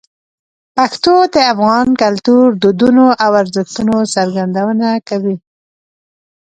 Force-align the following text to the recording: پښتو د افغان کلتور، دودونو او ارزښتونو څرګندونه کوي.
پښتو 0.75 1.13
د 1.33 1.35
افغان 1.53 1.87
کلتور، 2.03 2.45
دودونو 2.61 3.05
او 3.23 3.31
ارزښتونو 3.41 3.97
څرګندونه 4.15 4.87
کوي. 5.09 5.35